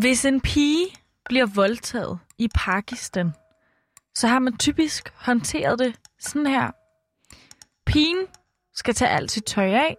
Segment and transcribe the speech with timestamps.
[0.00, 0.86] Hvis en pige
[1.24, 3.32] bliver voldtaget i Pakistan,
[4.14, 6.70] så har man typisk håndteret det sådan her.
[7.86, 8.26] Pigen
[8.74, 9.96] skal tage alt sit tøj af,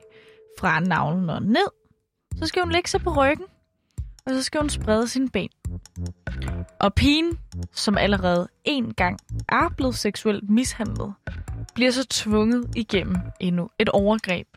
[0.60, 1.68] fra navlen og ned.
[2.36, 3.46] Så skal hun lægge sig på ryggen,
[4.26, 5.50] og så skal hun sprede sine ben.
[6.80, 7.40] Og pigen,
[7.72, 11.14] som allerede en gang er blevet seksuelt mishandlet,
[11.76, 14.48] bliver så tvunget igennem endnu et overgreb.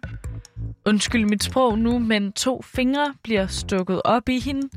[0.86, 4.68] Undskyld mit sprog nu, men to fingre bliver stukket op i hende,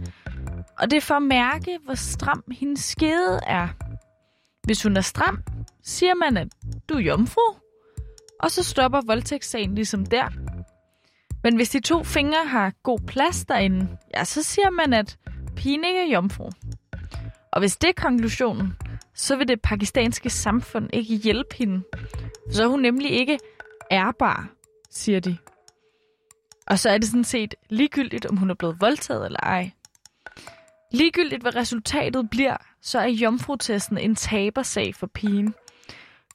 [0.82, 3.68] og det er for at mærke, hvor stram hendes skede er.
[4.64, 5.44] Hvis hun er stram,
[5.84, 6.48] siger man, at
[6.90, 7.42] du er jomfru,
[8.40, 10.28] og så stopper voldtægtssagen ligesom der.
[11.44, 15.18] Men hvis de to fingre har god plads derinde, ja, så siger man, at
[15.56, 16.50] pigen ikke er jomfru.
[17.52, 18.74] Og hvis det er konklusionen,
[19.16, 21.84] så vil det pakistanske samfund ikke hjælpe hende.
[22.52, 23.40] Så er hun nemlig ikke
[23.92, 24.50] ærbar,
[24.90, 25.38] siger de.
[26.68, 29.72] Og så er det sådan set ligegyldigt, om hun er blevet voldtaget eller ej.
[30.92, 35.54] Ligegyldigt hvad resultatet bliver, så er jomfrutesten en tabersag for pigen.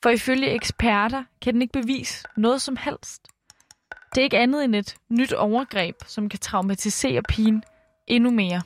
[0.03, 3.29] For ifølge eksperter kan den ikke bevise noget som helst.
[4.15, 7.63] Det er ikke andet end et nyt overgreb, som kan traumatisere pigen
[8.07, 8.63] endnu mere.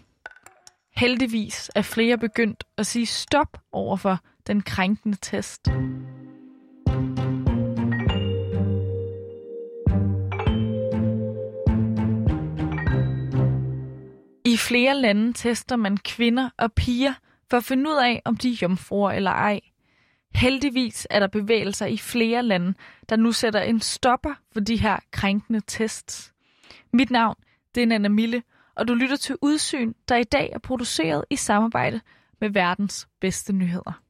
[0.97, 5.69] Heldigvis er flere begyndt at sige stop over for den krænkende test.
[14.51, 17.15] I flere lande tester man kvinder og piger
[17.51, 19.61] for at finde ud af, om de er jomfruer eller ej.
[20.35, 22.75] Heldigvis er der bevægelser i flere lande,
[23.09, 26.33] der nu sætter en stopper for de her krænkende tests.
[26.93, 27.37] Mit navn
[27.75, 28.43] det er Nana Mille,
[28.75, 32.01] og du lytter til Udsyn, der i dag er produceret i samarbejde
[32.41, 34.03] med verdens bedste nyheder.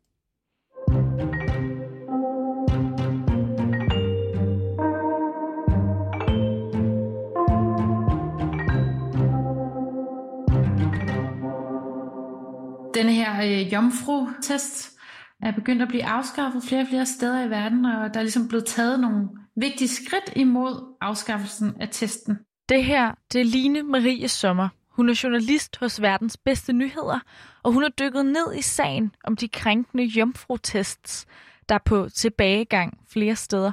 [13.00, 14.98] Denne her øh, jomfru-test
[15.42, 18.48] er begyndt at blive afskaffet flere og flere steder i verden, og der er ligesom
[18.48, 22.38] blevet taget nogle vigtige skridt imod afskaffelsen af testen.
[22.68, 24.68] Det her, det er Line Marie Sommer.
[24.88, 27.18] Hun er journalist hos Verdens Bedste Nyheder,
[27.62, 31.26] og hun har dykket ned i sagen om de krænkende jomfru-tests,
[31.68, 33.72] der er på tilbagegang flere steder.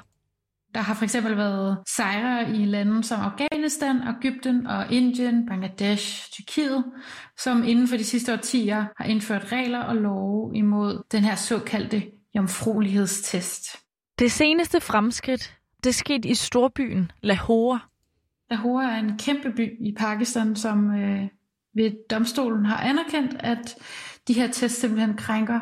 [0.77, 6.83] Der har for eksempel været sejre i lande som Afghanistan, Ægypten og Indien, Bangladesh, Tyrkiet,
[7.37, 12.03] som inden for de sidste årtier har indført regler og love imod den her såkaldte
[12.35, 13.77] jomfruelighedstest.
[14.19, 17.79] Det seneste fremskridt, det skete i storbyen Lahore.
[18.51, 21.27] Lahore er en kæmpe by i Pakistan, som øh,
[21.75, 23.75] ved domstolen har anerkendt, at
[24.27, 25.59] de her tests simpelthen krænker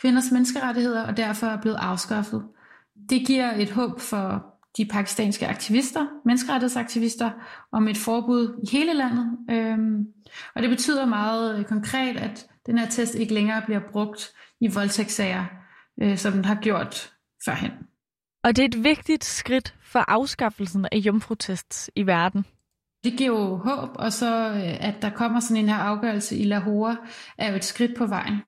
[0.00, 2.42] kvinders menneskerettigheder og derfor er blevet afskaffet.
[3.10, 7.30] Det giver et håb for de pakistanske aktivister, menneskerettighedsaktivister,
[7.72, 9.38] om et forbud i hele landet.
[9.50, 10.06] Øhm,
[10.54, 14.68] og det betyder meget øh, konkret, at den her test ikke længere bliver brugt i
[14.74, 15.44] voldtægtssager,
[16.02, 17.12] øh, som den har gjort
[17.44, 17.72] førhen.
[18.44, 22.44] Og det er et vigtigt skridt for afskaffelsen af jomfrutests i verden.
[23.04, 26.44] Det giver jo håb, og så øh, at der kommer sådan en her afgørelse i
[26.44, 26.96] Lahore,
[27.38, 28.42] er jo et skridt på vejen.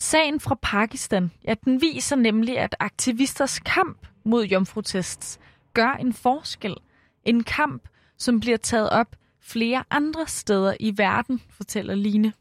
[0.00, 5.38] Sagen fra Pakistan, ja, den viser nemlig, at aktivisters kamp mod jomfrutests
[5.74, 6.76] gør en forskel.
[7.24, 7.88] En kamp,
[8.18, 12.32] som bliver taget op flere andre steder i verden, fortæller Line.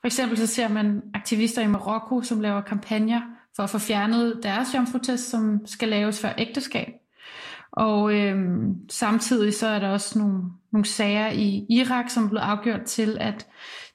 [0.00, 3.20] For eksempel så ser man aktivister i Marokko, som laver kampagner
[3.56, 6.88] for at få fjernet deres jomfrutest, som skal laves før ægteskab.
[7.72, 10.42] Og øhm, samtidig så er der også nogle,
[10.72, 13.46] nogle sager i Irak, som blev afgjort til, at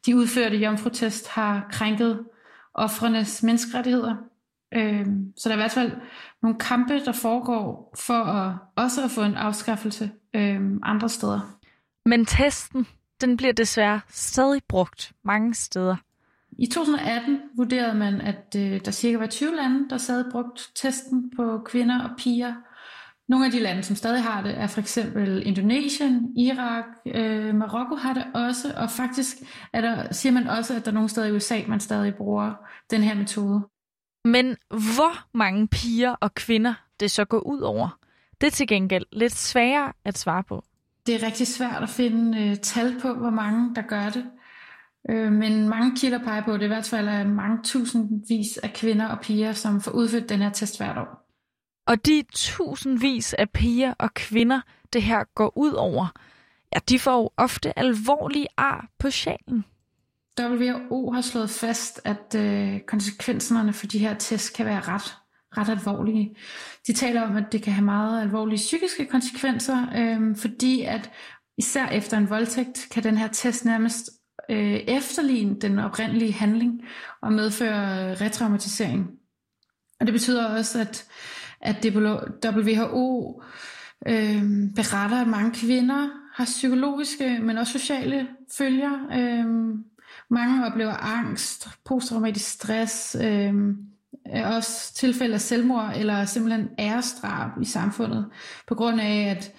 [0.06, 2.26] de udførte jomfrutest har krænket
[2.74, 4.16] offrenes menneskerettigheder.
[4.74, 5.92] Øhm, så der er i hvert fald
[6.42, 11.60] nogle kampe, der foregår for at, også at få en afskaffelse øhm, andre steder.
[12.06, 12.88] Men testen,
[13.22, 15.96] den bliver desværre stadig brugt mange steder.
[16.60, 21.32] I 2018 vurderede man, at øh, der cirka var 20 lande, der stadig brugt testen
[21.36, 22.54] på kvinder og piger.
[23.28, 27.96] Nogle af de lande, som stadig har det, er for eksempel Indonesien, Irak, øh, Marokko
[27.96, 29.38] har det også, og faktisk
[29.74, 32.54] er der, siger man også, at der er nogle steder i USA, man stadig bruger
[32.92, 33.64] den her metode.
[34.26, 38.00] Men hvor mange piger og kvinder det så går ud over,
[38.42, 40.64] det er til gengæld lidt sværere at svare på.
[41.06, 44.26] Det er rigtig svært at finde øh, tal på, hvor mange der gør det.
[45.10, 48.74] Øh, men mange kilder peger på, at det i hvert fald er mange tusindvis af
[48.74, 51.26] kvinder og piger, som får udført den her test hvert år.
[51.88, 54.62] Og de tusindvis af piger og kvinder,
[54.94, 56.08] det her går ud over,
[56.74, 59.66] ja, de får jo ofte alvorlige ar på sjælen.
[60.40, 65.16] WHO har slået fast, at øh, konsekvenserne for de her tests kan være ret,
[65.58, 66.36] ret alvorlige.
[66.88, 71.12] De taler om, at det kan have meget alvorlige psykiske konsekvenser, øh, fordi at
[71.58, 74.10] især efter en voldtægt kan den her test nærmest
[74.50, 76.82] øh, efterligne den oprindelige handling
[77.22, 79.08] og medføre retraumatisering.
[80.00, 81.08] Og det betyder også, at,
[81.62, 81.86] at
[82.46, 83.42] WHO
[84.08, 84.44] øh,
[84.76, 88.28] beretter, at mange kvinder har psykologiske, men også sociale
[88.58, 88.92] følger.
[89.14, 89.76] Øh,
[90.30, 93.54] mange oplever angst, posttraumatisk stress, øh,
[94.46, 98.30] også tilfælde af selvmord eller simpelthen ærestrab i samfundet,
[98.68, 99.54] på grund af, at,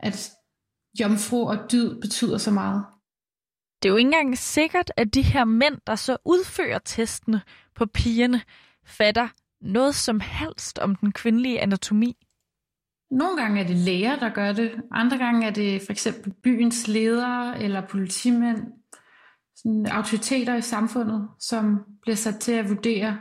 [0.00, 0.30] at
[1.00, 2.84] jomfru og dyd betyder så meget.
[3.82, 7.42] Det er jo ikke engang sikkert, at de her mænd, der så udfører testene
[7.74, 8.42] på pigerne,
[8.84, 9.28] fatter
[9.60, 12.16] noget som helst om den kvindelige anatomi.
[13.10, 14.72] Nogle gange er det læger, der gør det.
[14.90, 18.58] Andre gange er det for eksempel byens ledere eller politimænd,
[19.56, 23.18] sådan autoriteter i samfundet, som bliver sat til at vurdere,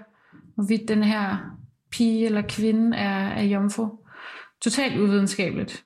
[0.55, 1.37] hvorvidt den her
[1.91, 3.89] pige eller kvinde er, er jomfru.
[4.61, 5.85] Totalt uvidenskabeligt.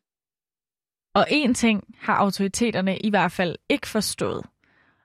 [1.13, 4.45] Og en ting har autoriteterne i hvert fald ikke forstået.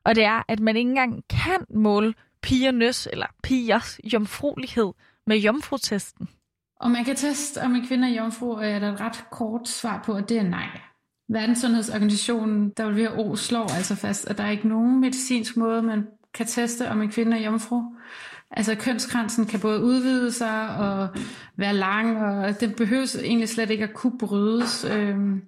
[0.04, 4.92] Og det er, at man ikke engang kan måle pigernes eller pigers jomfruelighed
[5.26, 6.28] med jomfrutesten.
[6.80, 9.68] Og man kan teste, om en kvinde er jomfru, og er der et ret kort
[9.68, 10.80] svar på, at det er nej.
[11.28, 16.90] Verdenssundhedsorganisationen WHO slår altså fast, at der er ikke nogen medicinsk måde, man kan teste,
[16.90, 17.82] om en kvinde er jomfru.
[18.50, 21.08] Altså kønskransen kan både udvide sig og
[21.56, 24.84] være lang, og den behøver egentlig slet ikke at kunne brydes.
[24.84, 25.42] Øhm,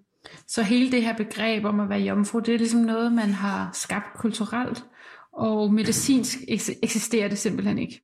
[0.46, 3.70] så hele det her begreb om at være jomfru, det er ligesom noget, man har
[3.72, 4.84] skabt kulturelt,
[5.32, 6.38] og medicinsk
[6.82, 8.02] eksisterer det simpelthen ikke.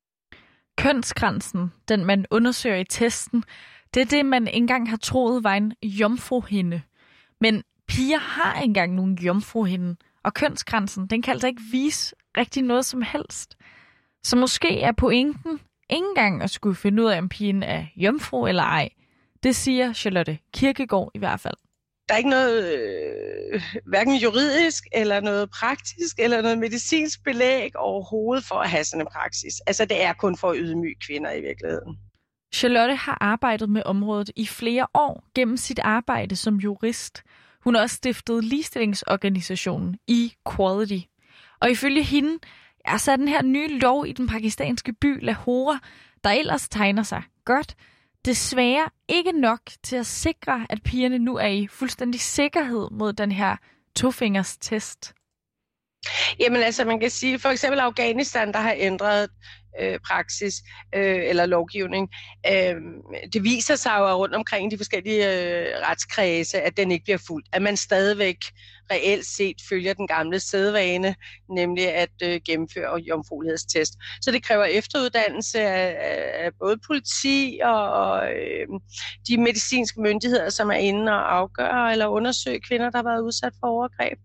[0.78, 3.44] Kønskransen, den man undersøger i testen,
[3.94, 6.82] det er det, man engang har troet var en jomfruhinde.
[7.42, 12.84] Men piger har engang nogle jomfruhinde, og kønsgrænsen, den kan altså ikke vise rigtig noget
[12.84, 13.56] som helst.
[14.22, 15.60] Så måske er pointen
[15.90, 18.88] ikke engang at skulle finde ud af, om pigen er jomfru eller ej.
[19.42, 21.54] Det siger Charlotte Kirkegaard i hvert fald
[22.08, 28.44] der er ikke noget, øh, hverken juridisk eller noget praktisk eller noget medicinsk belæg overhovedet
[28.44, 29.54] for at have sådan en praksis.
[29.66, 31.98] Altså det er kun for at ydmyge kvinder i virkeligheden.
[32.54, 37.22] Charlotte har arbejdet med området i flere år gennem sit arbejde som jurist.
[37.60, 41.06] Hun har også stiftet ligestillingsorganisationen Equality.
[41.60, 42.38] Og ifølge hende
[42.84, 45.80] er så den her nye lov i den pakistanske by Lahore,
[46.24, 47.74] der ellers tegner sig godt,
[48.24, 53.32] desværre ikke nok til at sikre, at pigerne nu er i fuldstændig sikkerhed mod den
[53.32, 53.56] her
[53.96, 55.14] tofingers test?
[56.40, 59.28] Jamen altså, man kan sige, for eksempel Afghanistan, der har ændret
[59.80, 60.54] øh, praksis
[60.94, 62.08] øh, eller lovgivning.
[62.52, 62.74] Øh,
[63.32, 67.48] det viser sig jo rundt omkring de forskellige øh, retskredse, at den ikke bliver fuldt.
[67.52, 68.36] At man stadigvæk
[68.90, 71.14] reelt set følger den gamle sædvane,
[71.50, 73.92] nemlig at øh, gennemføre jomfruelighedstest.
[74.22, 75.96] Så det kræver efteruddannelse af,
[76.44, 78.66] af både politi og, og øh,
[79.28, 83.52] de medicinske myndigheder, som er inde og afgøre eller undersøge kvinder, der har været udsat
[83.60, 84.18] for overgreb.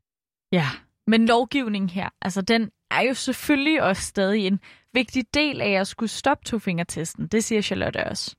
[0.51, 0.67] Ja,
[1.07, 4.59] men lovgivningen her, altså den er jo selvfølgelig også stadig en
[4.93, 7.27] vigtig del af at skulle stoppe tofingertesten.
[7.27, 8.35] Det siger Charlotte også.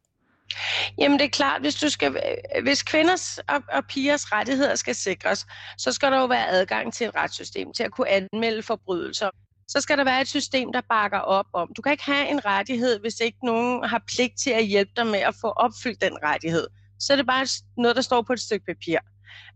[0.98, 2.16] Jamen det er klart, hvis, du skal,
[2.62, 5.46] hvis kvinders og, og pigers rettigheder skal sikres,
[5.78, 9.30] så skal der jo være adgang til et retssystem, til at kunne anmelde forbrydelser.
[9.68, 11.68] Så skal der være et system, der bakker op om.
[11.76, 15.06] Du kan ikke have en rettighed, hvis ikke nogen har pligt til at hjælpe dig
[15.06, 16.66] med at få opfyldt den rettighed.
[17.00, 17.46] Så er det bare
[17.76, 18.98] noget, der står på et stykke papir.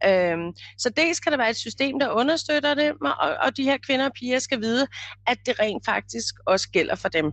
[0.05, 3.79] Øhm, så dels skal der være et system, der understøtter det, og, og de her
[3.87, 4.87] kvinder og piger skal vide,
[5.27, 7.33] at det rent faktisk også gælder for dem.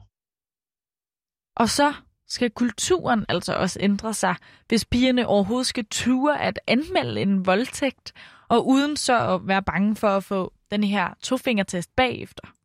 [1.56, 1.94] Og så
[2.28, 4.36] skal kulturen altså også ændre sig,
[4.68, 8.14] hvis pigerne overhovedet skal ture at anmelde en voldtægt,
[8.50, 12.59] og uden så at være bange for at få den her tofingertest bagefter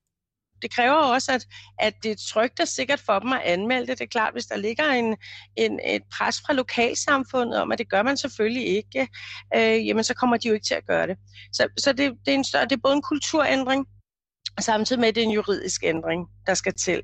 [0.62, 1.46] det kræver også, at,
[1.78, 3.98] at det er trygt og sikkert for dem at anmelde det.
[3.98, 5.16] Det er klart, hvis der ligger en,
[5.56, 9.08] en, et pres fra lokalsamfundet om, at det gør man selvfølgelig ikke,
[9.56, 11.16] øh, jamen så kommer de jo ikke til at gøre det.
[11.52, 13.86] Så, så det, det, er en større, det er både en kulturændring,
[14.60, 17.02] samtidig med, at det er en juridisk ændring, der skal til.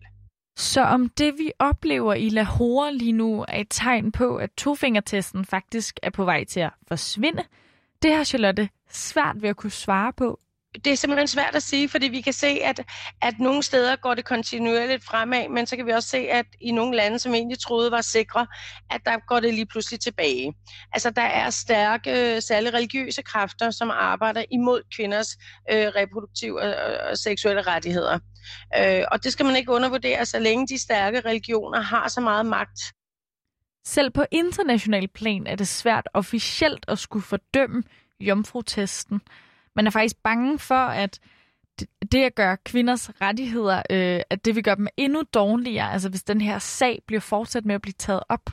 [0.57, 5.45] Så om det, vi oplever i Lahore lige nu, er et tegn på, at tofingertesten
[5.45, 7.43] faktisk er på vej til at forsvinde,
[8.03, 10.41] det har Charlotte svært ved at kunne svare på
[10.75, 12.81] det er simpelthen svært at sige, fordi vi kan se, at,
[13.23, 16.71] at nogle steder går det kontinuerligt fremad, men så kan vi også se, at i
[16.71, 18.47] nogle lande, som egentlig troede var sikre,
[18.91, 20.55] at der går det lige pludselig tilbage.
[20.93, 25.29] Altså der er stærke, særligt religiøse kræfter, som arbejder imod kvinders
[25.73, 26.75] øh, reproduktive og,
[27.11, 28.19] og seksuelle rettigheder.
[28.79, 32.47] Øh, og det skal man ikke undervurdere, så længe de stærke religioner har så meget
[32.47, 32.81] magt.
[33.85, 37.83] Selv på international plan er det svært officielt at skulle fordømme
[38.21, 39.21] jomfrutesten.
[39.77, 41.21] Man er faktisk bange for, at
[42.13, 46.23] det at gøre kvinders rettigheder, øh, at det vil gøre dem endnu dårligere, altså hvis
[46.23, 48.51] den her sag bliver fortsat med at blive taget op.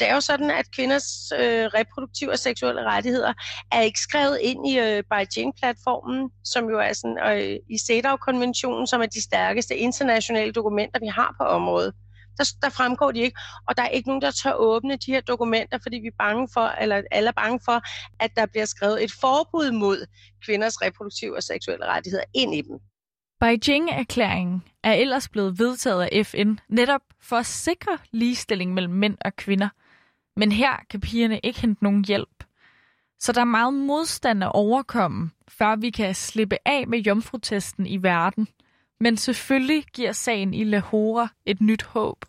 [0.00, 3.32] det er jo sådan, at kvinders øh, reproduktive og seksuelle rettigheder
[3.72, 9.00] er ikke skrevet ind i øh, Beijing-platformen, som jo er sådan, øh, i CEDAW-konventionen, som
[9.00, 11.94] er de stærkeste internationale dokumenter, vi har på området.
[12.40, 15.20] Der, der fremgår de ikke, og der er ikke nogen, der tør åbne de her
[15.20, 17.82] dokumenter, fordi vi er bange for, eller alle er bange for,
[18.24, 20.06] at der bliver skrevet et forbud mod
[20.44, 22.78] kvinders reproduktive og seksuelle rettigheder ind i dem.
[23.40, 29.36] Beijing-erklæringen er ellers blevet vedtaget af FN netop for at sikre ligestilling mellem mænd og
[29.36, 29.68] kvinder.
[30.36, 32.44] Men her kan pigerne ikke hente nogen hjælp.
[33.18, 38.02] Så der er meget modstand at overkomme, før vi kan slippe af med jomfrutesten i
[38.02, 38.48] verden.
[39.00, 42.24] Men selvfølgelig giver sagen i Lahore et nyt håb.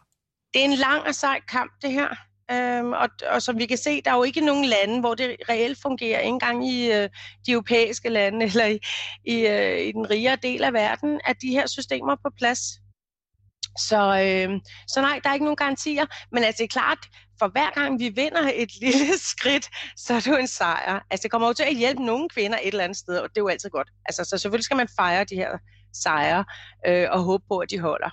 [0.54, 2.16] Det er en lang og sej kamp, det her.
[2.52, 5.36] Øhm, og, og som vi kan se, der er jo ikke nogen lande, hvor det
[5.50, 7.10] reelt fungerer, ikke engang i øh,
[7.46, 8.80] de europæiske lande eller i,
[9.26, 12.60] i, øh, i den rigere del af verden, at de her systemer er på plads.
[13.78, 16.06] Så, øh, så nej, der er ikke nogen garantier.
[16.32, 16.98] Men altså, det er klart,
[17.40, 21.06] for hver gang vi vinder et lille skridt, så er det jo en sejr.
[21.10, 23.38] Altså, det kommer jo til at hjælpe nogle kvinder et eller andet sted, og det
[23.38, 23.90] er jo altid godt.
[24.06, 25.58] Altså, så selvfølgelig skal man fejre de her
[25.94, 26.46] sejre
[26.88, 28.10] øh, og håbe på, at de holder.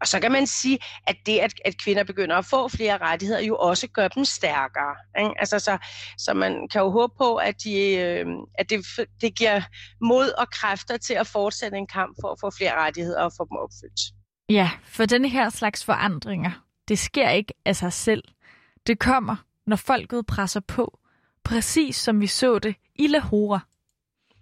[0.00, 3.40] Og så kan man sige, at det, at, at kvinder begynder at få flere rettigheder,
[3.40, 4.94] jo også gør dem stærkere.
[5.18, 5.34] Ikke?
[5.38, 5.78] Altså, så,
[6.18, 8.26] så man kan jo håbe på, at, de, øh,
[8.58, 8.86] at det,
[9.20, 9.62] det giver
[10.00, 13.46] mod og kræfter til at fortsætte en kamp for at få flere rettigheder og få
[13.50, 14.00] dem opfyldt.
[14.48, 16.50] Ja, for denne her slags forandringer,
[16.88, 18.22] det sker ikke af sig selv.
[18.86, 20.98] Det kommer, når folket presser på,
[21.44, 23.60] præcis som vi så det i Lahore.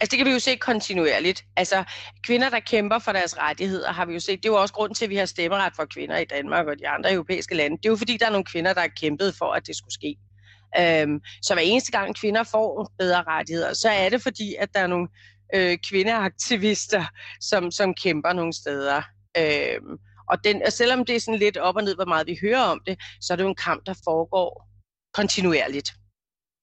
[0.04, 1.44] Altså det kan vi jo se kontinuerligt.
[1.56, 1.84] Altså
[2.22, 4.42] kvinder, der kæmper for deres rettigheder, har vi jo set.
[4.42, 6.78] Det er jo også grunden til, at vi har stemmeret for kvinder i Danmark og
[6.78, 7.76] de andre europæiske lande.
[7.76, 9.94] Det er jo fordi, der er nogle kvinder, der har kæmpet for, at det skulle
[9.94, 10.16] ske.
[10.78, 14.80] Øhm, så hver eneste gang kvinder får bedre rettigheder, så er det fordi, at der
[14.80, 15.08] er nogle
[15.54, 17.04] øh, kvindeaktivister,
[17.40, 19.02] som, som kæmper nogle steder.
[19.38, 19.98] Øhm,
[20.30, 22.62] og, den, og selvom det er sådan lidt op og ned, hvor meget vi hører
[22.62, 24.68] om det, så er det jo en kamp, der foregår
[25.14, 25.92] kontinuerligt.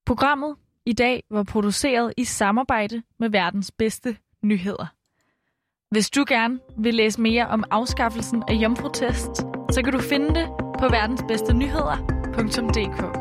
[0.06, 4.86] Programmet i dag var produceret i samarbejde med verdens bedste nyheder.
[5.92, 9.36] Hvis du gerne vil læse mere om afskaffelsen af jomfrutest,
[9.72, 10.48] så kan du finde det
[10.80, 13.21] på verdensbedstenyheder.dk.